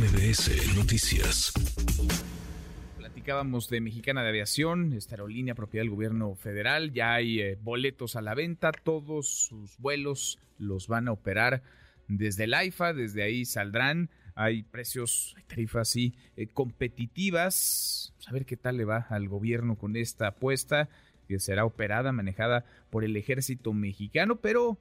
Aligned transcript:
MBS 0.00 0.74
Noticias. 0.76 1.52
Platicábamos 2.96 3.68
de 3.68 3.82
Mexicana 3.82 4.22
de 4.22 4.30
Aviación, 4.30 4.94
esta 4.94 5.16
aerolínea 5.16 5.54
propiedad 5.54 5.82
del 5.82 5.90
gobierno 5.90 6.34
federal. 6.36 6.94
Ya 6.94 7.12
hay 7.12 7.40
eh, 7.40 7.58
boletos 7.60 8.16
a 8.16 8.22
la 8.22 8.34
venta, 8.34 8.72
todos 8.72 9.28
sus 9.28 9.76
vuelos 9.76 10.38
los 10.56 10.88
van 10.88 11.08
a 11.08 11.12
operar 11.12 11.62
desde 12.08 12.44
el 12.44 12.54
AIFA, 12.54 12.94
desde 12.94 13.22
ahí 13.24 13.44
saldrán. 13.44 14.08
Hay 14.34 14.62
precios, 14.62 15.34
hay 15.36 15.42
tarifas 15.42 15.90
sí, 15.90 16.14
eh, 16.34 16.46
competitivas. 16.46 18.14
a 18.26 18.32
ver 18.32 18.46
qué 18.46 18.56
tal 18.56 18.78
le 18.78 18.86
va 18.86 19.06
al 19.10 19.28
gobierno 19.28 19.76
con 19.76 19.96
esta 19.96 20.28
apuesta 20.28 20.88
que 21.28 21.38
será 21.40 21.66
operada, 21.66 22.10
manejada 22.10 22.64
por 22.88 23.04
el 23.04 23.14
ejército 23.18 23.74
mexicano, 23.74 24.36
pero 24.36 24.78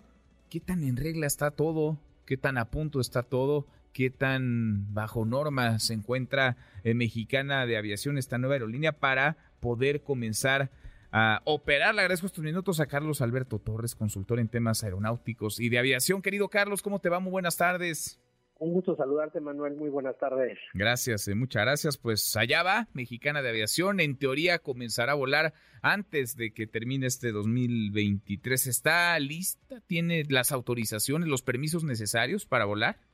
¿qué 0.49 0.61
tan 0.61 0.81
en 0.85 0.95
regla 0.95 1.27
está 1.27 1.51
todo? 1.51 1.99
¿Qué 2.25 2.37
tan 2.37 2.57
a 2.57 2.71
punto 2.71 3.01
está 3.01 3.23
todo? 3.23 3.67
Qué 3.99 4.09
tan 4.09 4.93
bajo 4.93 5.25
norma 5.25 5.77
se 5.77 5.93
encuentra 5.93 6.55
en 6.85 6.95
Mexicana 6.95 7.65
de 7.65 7.75
Aviación 7.75 8.17
esta 8.17 8.37
nueva 8.37 8.55
aerolínea 8.55 8.93
para 8.93 9.35
poder 9.59 10.03
comenzar 10.03 10.69
a 11.11 11.41
operar. 11.43 11.93
Le 11.93 11.99
agradezco 11.99 12.27
estos 12.27 12.45
minutos 12.45 12.79
a 12.79 12.85
Carlos 12.85 13.21
Alberto 13.21 13.59
Torres, 13.59 13.95
consultor 13.95 14.39
en 14.39 14.47
temas 14.47 14.85
aeronáuticos 14.85 15.59
y 15.59 15.67
de 15.67 15.79
aviación. 15.79 16.21
Querido 16.21 16.47
Carlos, 16.47 16.81
¿cómo 16.81 16.99
te 16.99 17.09
va? 17.09 17.19
Muy 17.19 17.31
buenas 17.31 17.57
tardes. 17.57 18.21
Un 18.59 18.71
gusto 18.71 18.95
saludarte, 18.95 19.41
Manuel. 19.41 19.75
Muy 19.75 19.89
buenas 19.89 20.17
tardes. 20.17 20.57
Gracias, 20.73 21.27
eh, 21.27 21.35
muchas 21.35 21.63
gracias. 21.63 21.97
Pues 21.97 22.37
allá 22.37 22.63
va, 22.63 22.87
Mexicana 22.93 23.41
de 23.41 23.49
Aviación. 23.49 23.99
En 23.99 24.17
teoría 24.17 24.59
comenzará 24.59 25.11
a 25.11 25.15
volar 25.15 25.53
antes 25.81 26.37
de 26.37 26.53
que 26.53 26.67
termine 26.67 27.05
este 27.07 27.33
2023. 27.33 28.67
¿Está 28.67 29.19
lista? 29.19 29.81
¿Tiene 29.87 30.23
las 30.29 30.53
autorizaciones, 30.53 31.27
los 31.27 31.41
permisos 31.41 31.83
necesarios 31.83 32.45
para 32.45 32.63
volar? 32.63 33.08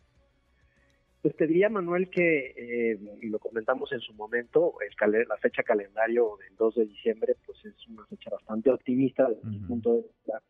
Pues 1.26 1.38
te 1.38 1.48
diría, 1.48 1.70
Manuel, 1.70 2.08
que, 2.12 2.54
eh, 2.56 3.00
y 3.20 3.30
lo 3.30 3.40
comentamos 3.40 3.92
en 3.92 4.00
su 4.00 4.14
momento, 4.14 4.76
el 4.80 5.28
la 5.28 5.38
fecha 5.38 5.64
calendario 5.64 6.38
del 6.38 6.56
2 6.56 6.76
de 6.76 6.86
diciembre, 6.86 7.36
pues 7.44 7.66
es 7.66 7.88
una 7.88 8.06
fecha 8.06 8.30
bastante 8.30 8.70
optimista 8.70 9.28
desde 9.28 9.50
mi 9.50 9.58
punto 9.58 9.94
de 9.96 10.02
vista, 10.04 10.44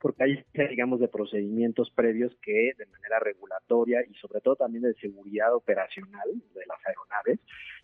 porque 0.00 0.24
hay, 0.24 0.44
digamos, 0.70 1.00
de 1.00 1.08
procedimientos 1.08 1.90
previos 1.90 2.34
que 2.40 2.72
de 2.78 2.86
manera 2.86 3.18
regulatoria 3.20 4.00
y 4.02 4.14
sobre 4.14 4.40
todo 4.40 4.56
también 4.56 4.84
de 4.84 4.94
seguridad 4.94 5.54
operacional 5.54 6.30
de 6.54 6.66
las 6.68 6.78
aeronaves 6.86 7.40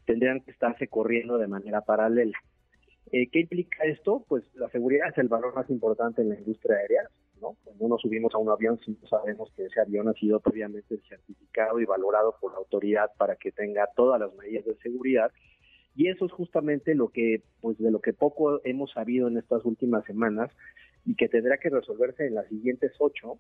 tendrían 0.07 0.41
que 0.41 0.53
estarse 0.53 0.89
corriendo 0.89 1.37
de 1.37 1.47
manera 1.47 1.83
paralela. 1.83 2.39
Eh, 3.13 3.29
¿Qué 3.31 3.41
implica 3.41 3.85
esto? 3.85 4.25
Pues 4.27 4.45
la 4.55 4.71
seguridad 4.71 5.11
es 5.11 5.19
el 5.19 5.29
valor 5.29 5.55
más 5.55 5.69
importante 5.69 6.23
en 6.23 6.31
la 6.31 6.39
industria 6.39 6.77
aérea. 6.77 7.03
Cuando 7.81 7.95
nos 7.95 8.03
subimos 8.03 8.35
a 8.35 8.39
un 8.39 8.51
avión, 8.51 8.79
sí 8.85 8.95
sabemos 9.09 9.51
que 9.57 9.65
ese 9.65 9.81
avión 9.81 10.07
ha 10.07 10.13
sido 10.13 10.39
previamente 10.39 10.99
certificado 11.09 11.81
y 11.81 11.87
valorado 11.87 12.37
por 12.39 12.53
la 12.53 12.59
autoridad 12.59 13.11
para 13.17 13.37
que 13.37 13.53
tenga 13.53 13.89
todas 13.97 14.21
las 14.21 14.35
medidas 14.35 14.67
de 14.67 14.75
seguridad. 14.83 15.33
Y 15.97 16.09
eso 16.09 16.27
es 16.27 16.33
justamente 16.33 16.95
lo 16.95 17.09
que, 17.09 17.43
pues 17.63 17.79
de 17.79 17.91
lo 17.91 18.03
que 18.03 18.13
poco 18.13 18.61
hemos 18.65 18.91
sabido 18.91 19.29
en 19.29 19.39
estas 19.39 19.65
últimas 19.65 20.05
semanas 20.05 20.51
y 21.07 21.15
que 21.15 21.31
tendrá 21.31 21.57
que 21.57 21.71
resolverse 21.71 22.27
en 22.27 22.35
las 22.35 22.49
siguientes 22.49 22.93
ocho 22.99 23.39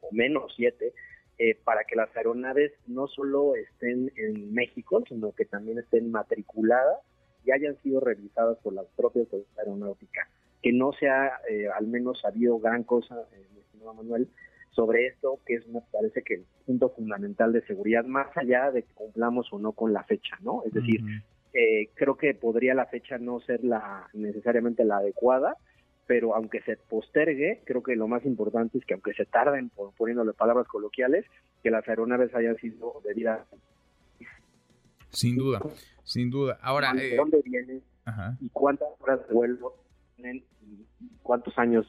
o 0.00 0.12
menos 0.12 0.54
siete 0.54 0.94
eh, 1.38 1.56
para 1.64 1.82
que 1.82 1.96
las 1.96 2.16
aeronaves 2.16 2.70
no 2.86 3.08
solo 3.08 3.56
estén 3.56 4.12
en 4.14 4.54
México, 4.54 5.02
sino 5.08 5.32
que 5.32 5.44
también 5.44 5.80
estén 5.80 6.12
matriculadas 6.12 7.00
y 7.44 7.50
hayan 7.50 7.76
sido 7.82 7.98
revisadas 7.98 8.58
por 8.58 8.74
las 8.74 8.86
propias 8.94 9.26
aeronáuticas 9.58 10.28
que 10.66 10.72
no 10.72 10.92
se 10.92 11.08
ha 11.08 11.40
eh, 11.48 11.68
al 11.68 11.86
menos 11.86 12.20
sabido 12.20 12.58
gran 12.58 12.82
cosa, 12.82 13.14
mi 13.54 13.55
estimado 13.76 13.94
Manuel, 13.94 14.28
sobre 14.70 15.06
esto, 15.06 15.40
que 15.46 15.54
es, 15.54 15.66
me 15.68 15.80
parece 15.92 16.22
que 16.22 16.34
el 16.34 16.44
punto 16.66 16.90
fundamental 16.90 17.52
de 17.52 17.64
seguridad, 17.66 18.04
más 18.04 18.28
allá 18.36 18.70
de 18.70 18.82
que 18.82 18.92
cumplamos 18.94 19.50
o 19.52 19.58
no 19.58 19.72
con 19.72 19.92
la 19.92 20.04
fecha, 20.04 20.36
¿no? 20.42 20.62
Es 20.66 20.72
decir, 20.72 21.00
eh, 21.54 21.88
creo 21.94 22.16
que 22.16 22.34
podría 22.34 22.74
la 22.74 22.86
fecha 22.86 23.16
no 23.16 23.40
ser 23.40 23.64
la 23.64 24.08
necesariamente 24.12 24.84
la 24.84 24.98
adecuada, 24.98 25.56
pero 26.06 26.34
aunque 26.34 26.60
se 26.62 26.76
postergue, 26.76 27.62
creo 27.64 27.82
que 27.82 27.96
lo 27.96 28.06
más 28.06 28.24
importante 28.26 28.78
es 28.78 28.84
que 28.84 28.94
aunque 28.94 29.14
se 29.14 29.24
tarden, 29.24 29.70
por, 29.70 29.94
poniéndole 29.94 30.34
palabras 30.34 30.68
coloquiales, 30.68 31.24
que 31.62 31.70
las 31.70 31.88
aeronaves 31.88 32.34
hayan 32.34 32.56
sido 32.56 33.00
debidas. 33.02 33.46
Sin 35.08 35.36
duda, 35.36 35.60
sin 36.04 36.30
duda. 36.30 36.58
Ahora, 36.60 36.92
¿de 36.92 37.16
dónde 37.16 37.40
vienen 37.42 37.82
y 38.40 38.48
cuántas 38.50 38.88
horas 39.00 39.26
de 39.26 39.34
vuelo 39.34 39.74
tienen 40.16 40.44
cuántos 41.22 41.58
años. 41.58 41.86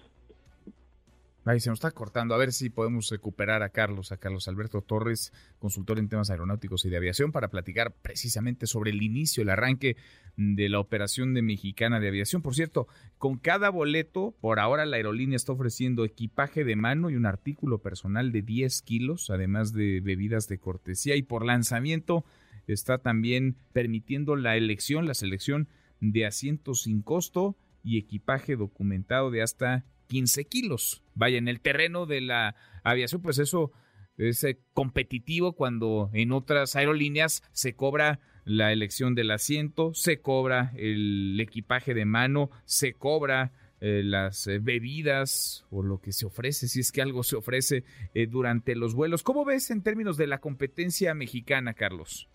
Ahí 1.47 1.61
se 1.61 1.69
nos 1.69 1.77
está 1.77 1.91
cortando. 1.91 2.35
A 2.35 2.37
ver 2.37 2.51
si 2.51 2.69
podemos 2.69 3.09
recuperar 3.09 3.63
a 3.63 3.69
Carlos, 3.69 4.11
a 4.11 4.17
Carlos 4.17 4.49
Alberto 4.49 4.81
Torres, 4.81 5.31
consultor 5.59 5.97
en 5.97 6.09
temas 6.09 6.29
aeronáuticos 6.29 6.83
y 6.83 6.89
de 6.89 6.97
aviación, 6.97 7.31
para 7.31 7.47
platicar 7.49 7.95
precisamente 8.01 8.67
sobre 8.67 8.91
el 8.91 9.01
inicio, 9.01 9.43
el 9.43 9.49
arranque 9.49 9.95
de 10.35 10.67
la 10.67 10.79
operación 10.79 11.33
de 11.33 11.41
Mexicana 11.41 12.01
de 12.01 12.09
Aviación. 12.09 12.41
Por 12.41 12.53
cierto, 12.53 12.87
con 13.17 13.37
cada 13.37 13.69
boleto, 13.69 14.35
por 14.41 14.59
ahora 14.59 14.85
la 14.85 14.97
aerolínea 14.97 15.37
está 15.37 15.53
ofreciendo 15.53 16.03
equipaje 16.03 16.65
de 16.65 16.75
mano 16.75 17.09
y 17.09 17.15
un 17.15 17.25
artículo 17.25 17.81
personal 17.81 18.33
de 18.33 18.41
10 18.41 18.81
kilos, 18.81 19.29
además 19.29 19.71
de 19.71 20.01
bebidas 20.01 20.49
de 20.49 20.59
cortesía. 20.59 21.15
Y 21.15 21.21
por 21.21 21.45
lanzamiento 21.45 22.25
está 22.67 22.97
también 22.97 23.55
permitiendo 23.71 24.35
la 24.35 24.57
elección, 24.57 25.07
la 25.07 25.13
selección 25.13 25.69
de 26.01 26.25
asientos 26.25 26.83
sin 26.83 27.01
costo 27.01 27.55
y 27.83 27.97
equipaje 27.97 28.57
documentado 28.57 29.31
de 29.31 29.41
hasta 29.41 29.85
15 30.07 30.45
kilos. 30.45 31.03
Vaya, 31.15 31.37
en 31.37 31.47
el 31.47 31.61
terreno 31.61 32.05
de 32.05 32.21
la 32.21 32.55
aviación, 32.83 33.21
pues 33.21 33.39
eso 33.39 33.71
es 34.17 34.43
eh, 34.43 34.59
competitivo 34.73 35.53
cuando 35.53 36.09
en 36.13 36.31
otras 36.31 36.75
aerolíneas 36.75 37.43
se 37.51 37.73
cobra 37.73 38.19
la 38.45 38.71
elección 38.71 39.13
del 39.13 39.31
asiento, 39.31 39.93
se 39.93 40.21
cobra 40.21 40.71
el 40.75 41.37
equipaje 41.39 41.93
de 41.93 42.05
mano, 42.05 42.49
se 42.65 42.93
cobra 42.93 43.51
eh, 43.79 44.01
las 44.03 44.47
eh, 44.47 44.59
bebidas 44.59 45.65
o 45.69 45.83
lo 45.83 45.99
que 45.99 46.13
se 46.13 46.25
ofrece, 46.25 46.67
si 46.67 46.79
es 46.79 46.91
que 46.91 47.01
algo 47.01 47.23
se 47.23 47.35
ofrece 47.35 47.83
durante 48.29 48.75
los 48.75 48.95
vuelos. 48.95 49.21
¿Cómo 49.21 49.45
ves 49.45 49.69
en 49.69 49.83
términos 49.83 50.17
de 50.17 50.27
la 50.27 50.39
competencia 50.39 51.13
mexicana, 51.13 51.73
Carlos? 51.73 52.29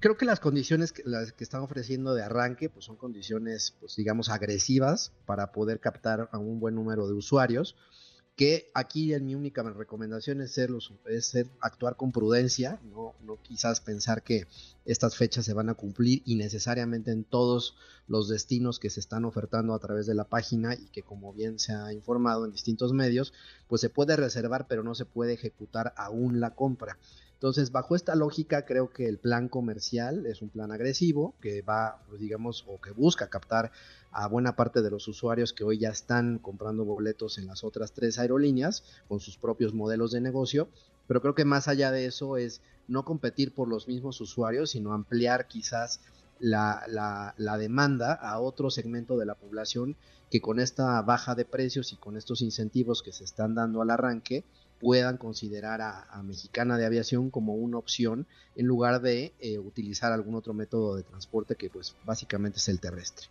Creo 0.00 0.16
que 0.16 0.24
las 0.24 0.40
condiciones 0.40 0.92
que, 0.92 1.02
las 1.04 1.32
que 1.32 1.44
están 1.44 1.62
ofreciendo 1.62 2.14
de 2.14 2.22
arranque 2.22 2.68
pues 2.68 2.84
son 2.84 2.96
condiciones 2.96 3.74
pues 3.80 3.96
digamos 3.96 4.28
agresivas 4.28 5.12
para 5.24 5.52
poder 5.52 5.80
captar 5.80 6.28
a 6.32 6.38
un 6.38 6.60
buen 6.60 6.74
número 6.74 7.06
de 7.06 7.14
usuarios 7.14 7.76
que 8.36 8.70
aquí 8.74 9.18
mi 9.20 9.34
única 9.34 9.62
recomendación 9.62 10.42
es 10.42 10.52
ser, 10.52 10.68
es 11.06 11.26
ser 11.26 11.46
actuar 11.58 11.96
con 11.96 12.12
prudencia, 12.12 12.78
no, 12.84 13.14
no 13.22 13.40
quizás 13.42 13.80
pensar 13.80 14.22
que 14.22 14.46
estas 14.84 15.16
fechas 15.16 15.46
se 15.46 15.54
van 15.54 15.70
a 15.70 15.74
cumplir 15.74 16.20
y 16.26 16.34
necesariamente 16.34 17.12
en 17.12 17.24
todos 17.24 17.76
los 18.06 18.28
destinos 18.28 18.78
que 18.78 18.90
se 18.90 19.00
están 19.00 19.24
ofertando 19.24 19.72
a 19.72 19.78
través 19.78 20.06
de 20.06 20.14
la 20.14 20.24
página 20.24 20.74
y 20.74 20.88
que 20.90 21.02
como 21.02 21.32
bien 21.32 21.58
se 21.58 21.72
ha 21.72 21.94
informado 21.94 22.44
en 22.44 22.52
distintos 22.52 22.92
medios, 22.92 23.32
pues 23.68 23.80
se 23.80 23.88
puede 23.88 24.16
reservar 24.16 24.66
pero 24.68 24.82
no 24.82 24.94
se 24.94 25.06
puede 25.06 25.32
ejecutar 25.32 25.94
aún 25.96 26.38
la 26.38 26.54
compra. 26.54 26.98
Entonces, 27.36 27.70
bajo 27.70 27.94
esta 27.94 28.14
lógica, 28.14 28.64
creo 28.64 28.90
que 28.90 29.06
el 29.06 29.18
plan 29.18 29.48
comercial 29.48 30.24
es 30.24 30.40
un 30.40 30.48
plan 30.48 30.72
agresivo 30.72 31.34
que 31.42 31.60
va, 31.60 32.02
pues, 32.08 32.18
digamos, 32.18 32.64
o 32.66 32.80
que 32.80 32.92
busca 32.92 33.28
captar 33.28 33.72
a 34.10 34.26
buena 34.26 34.56
parte 34.56 34.80
de 34.80 34.90
los 34.90 35.06
usuarios 35.06 35.52
que 35.52 35.62
hoy 35.62 35.78
ya 35.78 35.90
están 35.90 36.38
comprando 36.38 36.86
boletos 36.86 37.36
en 37.36 37.46
las 37.46 37.62
otras 37.62 37.92
tres 37.92 38.18
aerolíneas 38.18 38.84
con 39.06 39.20
sus 39.20 39.36
propios 39.36 39.74
modelos 39.74 40.12
de 40.12 40.22
negocio. 40.22 40.70
Pero 41.06 41.20
creo 41.20 41.34
que 41.34 41.44
más 41.44 41.68
allá 41.68 41.90
de 41.90 42.06
eso 42.06 42.38
es 42.38 42.62
no 42.88 43.04
competir 43.04 43.52
por 43.52 43.68
los 43.68 43.86
mismos 43.86 44.18
usuarios, 44.22 44.70
sino 44.70 44.94
ampliar 44.94 45.46
quizás 45.46 46.00
la, 46.38 46.82
la, 47.36 47.58
demanda 47.58 48.12
a 48.12 48.38
otro 48.40 48.70
segmento 48.70 49.16
de 49.16 49.26
la 49.26 49.34
población 49.34 49.96
que 50.30 50.40
con 50.40 50.58
esta 50.58 51.00
baja 51.02 51.34
de 51.34 51.44
precios 51.44 51.92
y 51.92 51.96
con 51.96 52.16
estos 52.16 52.42
incentivos 52.42 53.02
que 53.02 53.12
se 53.12 53.24
están 53.24 53.54
dando 53.54 53.80
al 53.80 53.90
arranque, 53.90 54.44
puedan 54.80 55.16
considerar 55.16 55.80
a, 55.80 56.22
Mexicana 56.22 56.76
de 56.76 56.86
Aviación 56.86 57.30
como 57.30 57.54
una 57.54 57.78
opción 57.78 58.26
en 58.56 58.66
lugar 58.66 59.00
de 59.00 59.32
eh, 59.38 59.58
utilizar 59.58 60.12
algún 60.12 60.34
otro 60.34 60.54
método 60.54 60.96
de 60.96 61.02
transporte 61.02 61.54
que 61.54 61.70
pues 61.70 61.94
básicamente 62.04 62.58
es 62.58 62.68
el 62.68 62.80
terrestre. 62.80 63.26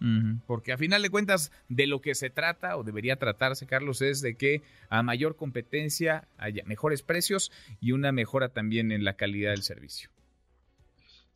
Porque 0.47 0.71
a 0.71 0.77
final 0.77 1.01
de 1.01 1.09
cuentas 1.09 1.51
de 1.67 1.87
lo 1.87 2.01
que 2.01 2.15
se 2.15 2.29
trata 2.29 2.77
o 2.77 2.83
debería 2.83 3.17
tratarse, 3.17 3.65
Carlos, 3.65 4.01
es 4.01 4.21
de 4.21 4.35
que 4.35 4.63
a 4.89 5.03
mayor 5.03 5.35
competencia 5.35 6.27
haya 6.37 6.63
mejores 6.65 7.01
precios 7.01 7.51
y 7.81 7.91
una 7.91 8.11
mejora 8.11 8.49
también 8.49 8.91
en 8.91 9.03
la 9.03 9.15
calidad 9.15 9.51
del 9.51 9.63
servicio. 9.63 10.09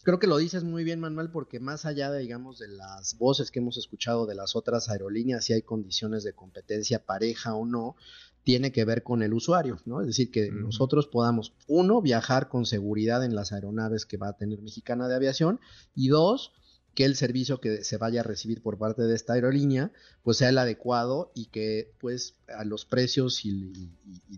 Creo 0.04 0.18
que 0.18 0.28
lo 0.28 0.38
dices 0.38 0.64
muy 0.64 0.84
bien, 0.84 1.00
Manuel, 1.02 1.30
porque 1.30 1.60
más 1.60 1.86
allá 1.86 2.10
de, 2.10 2.20
digamos, 2.22 2.58
de 2.58 2.70
las 2.70 3.18
voces 3.18 3.52
que 3.52 3.60
hemos 3.60 3.78
escuchado 3.78 4.26
de 4.26 4.36
las 4.36 4.56
otras 4.56 4.90
aerolíneas, 4.90 5.44
si 5.44 5.54
hay 5.54 5.62
condiciones 5.62 6.24
de 6.24 6.34
competencia 6.34 7.06
pareja 7.06 7.54
o 7.54 7.66
no, 7.66 7.96
tiene 8.44 8.72
que 8.72 8.86
ver 8.86 9.04
con 9.04 9.22
el 9.24 9.34
usuario, 9.34 9.78
¿no? 9.86 10.00
Es 10.02 10.08
decir, 10.08 10.32
que 10.32 10.52
nosotros 10.52 11.08
podamos, 11.08 11.54
uno, 11.68 12.02
viajar 12.02 12.48
con 12.48 12.66
seguridad 12.66 13.24
en 13.26 13.36
las 13.36 13.52
aeronaves 13.52 14.06
que 14.06 14.18
va 14.18 14.30
a 14.30 14.38
tener 14.38 14.62
Mexicana 14.62 15.08
de 15.08 15.16
Aviación 15.16 15.60
y 15.94 16.08
dos, 16.08 16.54
que 17.00 17.06
el 17.06 17.16
servicio 17.16 17.62
que 17.62 17.86
se 17.86 17.96
vaya 17.96 18.20
a 18.20 18.24
recibir 18.24 18.62
por 18.62 18.78
parte 18.78 19.04
de 19.04 19.16
esta 19.16 19.32
aerolínea 19.32 19.94
pues 20.22 20.36
sea 20.36 20.50
el 20.50 20.58
adecuado 20.58 21.32
y 21.34 21.46
que 21.46 21.94
pues 21.98 22.36
a 22.54 22.66
los 22.66 22.84
precios 22.84 23.46
y, 23.46 23.90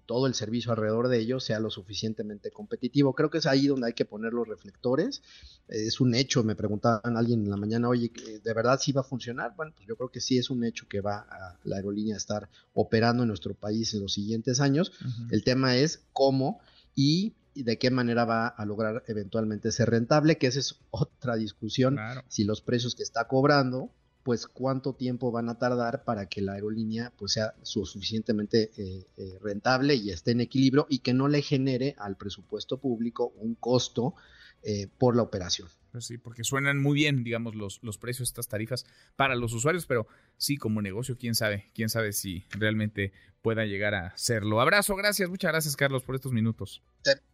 todo 0.05 0.27
el 0.27 0.35
servicio 0.35 0.71
alrededor 0.71 1.07
de 1.07 1.17
ellos 1.17 1.43
sea 1.43 1.59
lo 1.59 1.71
suficientemente 1.71 2.51
competitivo. 2.51 3.15
Creo 3.15 3.31
que 3.31 3.39
es 3.39 3.47
ahí 3.47 3.65
donde 3.65 3.87
hay 3.87 3.93
que 3.93 4.05
poner 4.05 4.33
los 4.33 4.47
reflectores. 4.47 5.23
Es 5.69 5.99
un 6.01 6.13
hecho, 6.13 6.43
me 6.43 6.55
preguntaban 6.55 7.17
alguien 7.17 7.43
en 7.43 7.49
la 7.49 7.57
mañana, 7.57 7.89
oye, 7.89 8.11
¿de 8.43 8.53
verdad 8.53 8.79
sí 8.79 8.91
va 8.91 9.01
a 9.01 9.05
funcionar? 9.05 9.55
Bueno, 9.55 9.71
pues 9.75 9.87
yo 9.87 9.95
creo 9.95 10.09
que 10.09 10.21
sí 10.21 10.37
es 10.37 10.51
un 10.51 10.63
hecho 10.63 10.87
que 10.87 11.01
va 11.01 11.25
a 11.31 11.57
la 11.63 11.77
aerolínea 11.77 12.13
a 12.13 12.17
estar 12.17 12.47
operando 12.75 13.23
en 13.23 13.29
nuestro 13.29 13.55
país 13.55 13.91
en 13.95 14.01
los 14.01 14.13
siguientes 14.13 14.59
años. 14.59 14.91
El 15.31 15.43
tema 15.43 15.77
es 15.77 16.03
cómo 16.13 16.59
y 16.93 17.33
y 17.53 17.63
de 17.63 17.77
qué 17.77 17.92
manera 17.92 18.25
va 18.25 18.48
a 18.48 18.65
lograr 18.65 19.03
eventualmente 19.07 19.71
ser 19.71 19.89
rentable, 19.89 20.38
que 20.38 20.48
esa 20.48 20.59
es 20.59 20.80
otra 20.89 21.36
discusión. 21.36 21.98
Si 22.27 22.44
los 22.44 22.62
precios 22.62 22.95
que 22.95 23.03
está 23.03 23.27
cobrando, 23.27 23.92
pues 24.24 24.48
cuánto 24.48 24.94
tiempo 24.94 25.31
van 25.31 25.50
a 25.50 25.57
tardar 25.57 26.03
para 26.03 26.27
que 26.27 26.42
la 26.42 26.53
aerolínea 26.53 27.12
pues 27.18 27.33
sea 27.33 27.56
suficientemente 27.63 28.71
eh, 28.77 29.07
eh, 29.18 29.39
rentable 29.42 29.95
y 29.95 30.12
esté 30.12 30.31
en 30.31 30.42
equilibrio 30.42 30.86
y 30.89 31.00
que 31.00 31.13
no 31.13 31.27
le 31.27 31.42
genere 31.42 31.95
al 31.98 32.18
presupuesto 32.18 32.77
público 32.77 33.33
un 33.38 33.56
costo 33.56 34.15
eh, 34.63 34.88
por 34.97 35.15
la 35.15 35.24
operación. 35.24 35.68
Pues 35.91 36.05
sí, 36.05 36.17
porque 36.17 36.45
suenan 36.45 36.81
muy 36.81 36.95
bien, 36.95 37.23
digamos, 37.23 37.53
los, 37.53 37.79
los 37.83 37.97
precios, 37.97 38.29
estas 38.29 38.47
tarifas 38.47 38.85
para 39.17 39.35
los 39.35 39.53
usuarios, 39.53 39.85
pero 39.85 40.07
sí, 40.38 40.55
como 40.55 40.81
negocio, 40.81 41.17
quién 41.17 41.35
sabe, 41.35 41.69
quién 41.73 41.89
sabe 41.89 42.13
si 42.13 42.45
realmente 42.51 43.11
pueda 43.41 43.65
llegar 43.65 43.95
a 43.95 44.13
serlo. 44.15 44.61
Abrazo, 44.61 44.95
gracias, 44.95 45.29
muchas 45.29 45.51
gracias, 45.51 45.75
Carlos, 45.75 46.03
por 46.03 46.15
estos 46.15 46.31
minutos. 46.31 46.81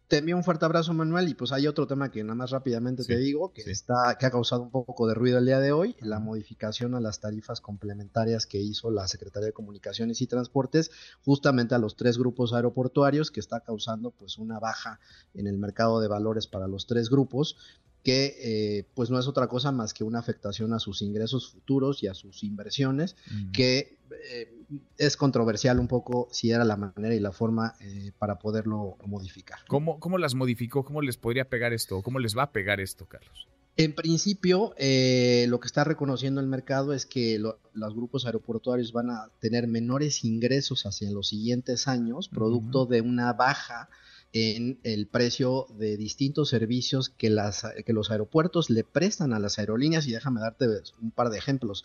Te, 0.07 0.17
envío 0.17 0.37
un 0.37 0.43
fuerte 0.43 0.65
abrazo, 0.65 0.93
Manuel, 0.93 1.27
y 1.27 1.33
pues 1.33 1.51
hay 1.51 1.67
otro 1.67 1.85
tema 1.85 2.09
que 2.09 2.23
nada 2.23 2.33
más 2.33 2.51
rápidamente 2.51 3.03
te 3.03 3.17
digo, 3.17 3.51
que 3.51 3.61
está, 3.69 4.17
que 4.17 4.25
ha 4.25 4.31
causado 4.31 4.63
un 4.63 4.71
poco 4.71 5.05
de 5.05 5.13
ruido 5.13 5.37
el 5.37 5.45
día 5.45 5.59
de 5.59 5.73
hoy, 5.73 5.95
la 5.99 6.19
modificación 6.19 6.95
a 6.95 7.01
las 7.01 7.19
tarifas 7.19 7.59
complementarias 7.59 8.45
que 8.45 8.57
hizo 8.57 8.89
la 8.89 9.07
Secretaría 9.07 9.47
de 9.47 9.53
Comunicaciones 9.53 10.21
y 10.21 10.27
Transportes, 10.27 10.91
justamente 11.21 11.75
a 11.75 11.77
los 11.77 11.97
tres 11.97 12.17
grupos 12.17 12.53
aeroportuarios, 12.53 13.29
que 13.29 13.41
está 13.41 13.59
causando 13.59 14.11
pues 14.11 14.37
una 14.37 14.59
baja 14.59 14.99
en 15.33 15.45
el 15.45 15.57
mercado 15.57 15.99
de 15.99 16.07
valores 16.07 16.47
para 16.47 16.67
los 16.67 16.87
tres 16.87 17.09
grupos 17.09 17.57
que 18.03 18.37
eh, 18.39 18.85
pues 18.93 19.09
no 19.09 19.19
es 19.19 19.27
otra 19.27 19.47
cosa 19.47 19.71
más 19.71 19.93
que 19.93 20.03
una 20.03 20.19
afectación 20.19 20.73
a 20.73 20.79
sus 20.79 21.01
ingresos 21.01 21.51
futuros 21.51 22.03
y 22.03 22.07
a 22.07 22.13
sus 22.13 22.43
inversiones, 22.43 23.15
que 23.51 23.97
eh, 24.29 24.53
es 24.97 25.17
controversial 25.17 25.79
un 25.79 25.87
poco 25.87 26.29
si 26.31 26.51
era 26.51 26.63
la 26.63 26.77
manera 26.77 27.13
y 27.13 27.19
la 27.19 27.31
forma 27.31 27.75
eh, 27.81 28.11
para 28.17 28.39
poderlo 28.39 28.97
modificar. 29.05 29.59
¿Cómo, 29.67 29.99
¿Cómo 29.99 30.17
las 30.17 30.35
modificó? 30.35 30.85
¿Cómo 30.85 31.01
les 31.01 31.17
podría 31.17 31.49
pegar 31.49 31.73
esto? 31.73 32.01
¿Cómo 32.01 32.19
les 32.19 32.37
va 32.37 32.43
a 32.43 32.51
pegar 32.51 32.79
esto, 32.79 33.05
Carlos? 33.07 33.47
En 33.75 33.93
principio, 33.93 34.69
lo 34.69 35.59
que 35.59 35.67
está 35.67 35.83
reconociendo 35.83 36.41
el 36.41 36.47
mercado 36.47 36.93
es 36.93 37.05
que 37.05 37.37
los 37.37 37.93
grupos 37.93 38.25
aeroportuarios 38.25 38.91
van 38.91 39.11
a 39.11 39.29
tener 39.39 39.67
menores 39.67 40.23
ingresos 40.23 40.87
hacia 40.87 41.11
los 41.11 41.27
siguientes 41.27 41.87
años, 41.87 42.27
producto 42.27 42.87
de 42.87 43.01
una 43.01 43.33
baja 43.33 43.89
en 44.37 44.79
el 44.83 45.07
precio 45.07 45.67
de 45.77 45.97
distintos 45.97 46.49
servicios 46.49 47.09
que, 47.09 47.29
las, 47.29 47.65
que 47.85 47.93
los 47.93 48.11
aeropuertos 48.11 48.69
le 48.69 48.83
prestan 48.83 49.33
a 49.33 49.39
las 49.39 49.57
aerolíneas. 49.57 50.07
Y 50.07 50.11
déjame 50.11 50.41
darte 50.41 50.67
un 51.01 51.11
par 51.11 51.29
de 51.29 51.37
ejemplos. 51.37 51.83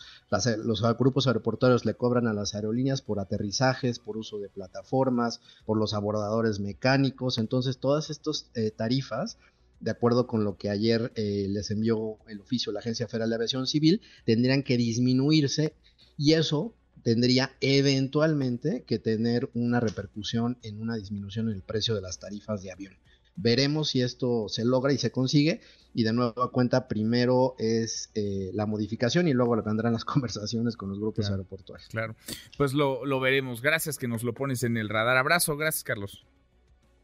los 0.63 0.81
grupos 0.97 1.27
aeroportuarios 1.27 1.85
le 1.85 1.95
cobran 1.95 2.27
a 2.27 2.33
las 2.33 2.55
aerolíneas 2.55 3.01
por 3.01 3.19
aterrizajes, 3.19 3.99
por 3.99 4.17
uso 4.17 4.39
de 4.39 4.49
plataformas, 4.49 5.41
por 5.65 5.77
los 5.77 5.93
abordadores 5.93 6.59
mecánicos, 6.59 7.37
entonces 7.37 7.77
todas 7.79 8.09
estas 8.09 8.49
eh, 8.55 8.71
tarifas 8.71 9.37
de 9.79 9.91
acuerdo 9.91 10.27
con 10.27 10.45
lo 10.45 10.57
que 10.57 10.69
ayer 10.69 11.11
eh, 11.15 11.45
les 11.49 11.69
envió 11.69 12.17
el 12.27 12.39
oficio 12.39 12.71
la 12.71 12.79
Agencia 12.79 13.07
Federal 13.07 13.29
de 13.29 13.35
Aviación 13.35 13.67
Civil, 13.67 14.01
tendrían 14.25 14.63
que 14.63 14.77
disminuirse. 14.77 15.75
Y 16.17 16.33
eso 16.33 16.73
tendría 17.03 17.55
eventualmente 17.61 18.83
que 18.87 18.99
tener 18.99 19.49
una 19.53 19.79
repercusión 19.79 20.57
en 20.63 20.81
una 20.81 20.95
disminución 20.95 21.49
en 21.49 21.55
el 21.55 21.61
precio 21.61 21.95
de 21.95 22.01
las 22.01 22.19
tarifas 22.19 22.63
de 22.63 22.71
avión. 22.71 22.93
Veremos 23.35 23.89
si 23.89 24.01
esto 24.01 24.47
se 24.47 24.63
logra 24.63 24.93
y 24.93 24.97
se 24.97 25.11
consigue. 25.11 25.61
Y 25.95 26.03
de 26.03 26.13
nuevo 26.13 26.41
a 26.41 26.51
cuenta, 26.51 26.87
primero 26.87 27.55
es 27.59 28.09
eh, 28.15 28.49
la 28.53 28.65
modificación 28.65 29.27
y 29.27 29.33
luego 29.33 29.61
vendrán 29.61 29.93
las 29.93 30.05
conversaciones 30.05 30.75
con 30.75 30.89
los 30.89 30.99
grupos 30.99 31.29
aeroportuarios. 31.29 31.89
Claro, 31.89 32.15
pues 32.57 32.73
lo, 32.73 33.05
lo 33.05 33.19
veremos. 33.19 33.61
Gracias 33.61 33.97
que 33.97 34.07
nos 34.07 34.23
lo 34.23 34.33
pones 34.33 34.63
en 34.63 34.77
el 34.77 34.89
radar. 34.89 35.17
Abrazo, 35.17 35.55
gracias 35.57 35.83
Carlos. 35.83 36.25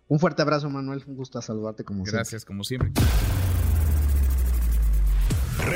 Un 0.07 0.19
fuerte 0.19 0.41
abrazo, 0.41 0.69
Manuel. 0.69 1.03
Un 1.05 1.15
gusto 1.15 1.39
saludarte 1.41 1.83
como 1.83 2.03
siempre. 2.03 2.17
Gracias, 2.17 2.45
como 2.45 2.63
siempre 2.63 2.91